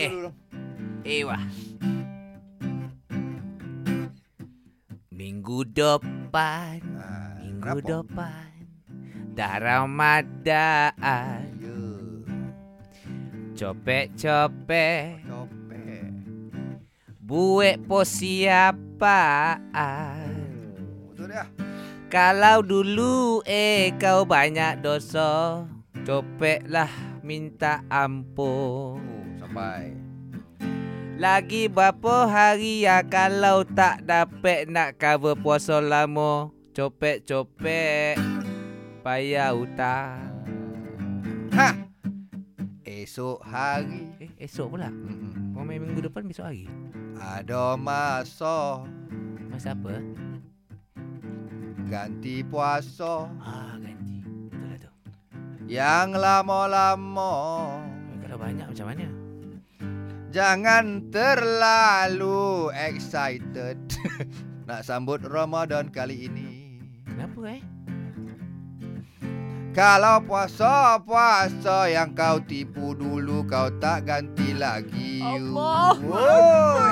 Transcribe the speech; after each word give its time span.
Eh. 0.00 0.08
dong. 0.08 0.36
Eh. 1.04 1.22
Minggu 5.12 5.68
depan, 5.68 6.80
Ah, 6.96 7.36
minggu 7.44 7.84
kenapa? 7.84 7.84
depan. 7.84 8.52
Dah 9.36 9.54
Ramadan. 9.60 10.92
Ya. 11.60 11.76
Copek-copek. 13.52 15.28
Copek. 15.28 16.08
Buat? 17.20 17.76
Betul 21.12 21.28
dia. 21.28 21.44
Kalau 22.08 22.64
dulu 22.64 23.44
eh 23.44 23.92
kau 24.00 24.24
banyak 24.24 24.80
dosa. 24.80 25.68
Copeklah 26.08 26.88
minta 27.20 27.84
ampun. 27.92 29.19
Sampai. 29.50 29.98
Lagi 31.18 31.66
berapa 31.66 32.30
hari 32.30 32.86
ya 32.86 33.02
kalau 33.02 33.66
tak 33.66 34.06
dapat 34.06 34.70
nak 34.70 34.94
cover 34.94 35.34
puasa 35.34 35.82
lama 35.82 36.54
Copek-copek 36.70 38.14
Payah 39.02 39.50
hutang 39.50 40.30
Ha. 41.50 41.74
Esok 42.86 43.42
hari. 43.42 44.14
Eh 44.22 44.30
esok 44.46 44.78
pula 44.78 44.86
Mm-mm. 44.86 45.50
Mau 45.50 45.66
main 45.66 45.82
minggu 45.82 46.06
depan 46.06 46.30
besok 46.30 46.46
hari 46.46 46.70
Ada 47.18 47.74
masa 47.74 48.86
Masa 49.50 49.74
apa? 49.74 49.98
ganti 51.90 52.46
puasa 52.46 53.26
Ah 53.42 53.74
ganti 53.82 54.22
Betul 54.46 54.62
lah 54.62 54.78
tu 54.78 54.90
yang 55.66 56.14
lama-lama. 56.14 57.34
Kalau 58.22 58.38
banyak 58.38 58.70
macam 58.70 58.86
mana? 58.86 59.29
Jangan 60.30 61.10
terlalu 61.10 62.70
excited 62.70 63.82
nak 64.70 64.86
sambut 64.86 65.26
Ramadan 65.26 65.90
kali 65.90 66.30
ini. 66.30 66.78
Kenapa 67.02 67.58
eh? 67.58 67.62
Kalau 69.74 70.22
puasa-puasa 70.22 71.90
yang 71.90 72.14
kau 72.14 72.38
tipu 72.46 72.94
dulu 72.94 73.42
kau 73.42 73.74
tak 73.82 74.06
ganti 74.06 74.54
lagi. 74.54 75.18
Allah. 75.18 75.98
Ha. 75.98 76.89